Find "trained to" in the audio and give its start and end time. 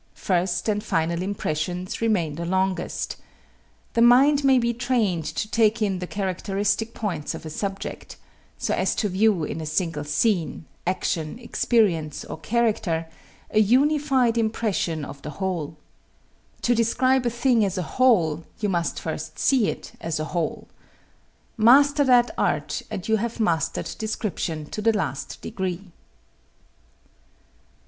4.73-5.47